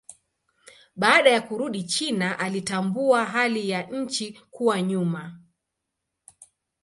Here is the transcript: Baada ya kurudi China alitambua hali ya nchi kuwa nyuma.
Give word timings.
Baada 0.95 1.29
ya 1.29 1.41
kurudi 1.41 1.83
China 1.83 2.39
alitambua 2.39 3.25
hali 3.25 3.69
ya 3.69 3.83
nchi 3.91 4.39
kuwa 4.51 4.81
nyuma. 4.81 5.41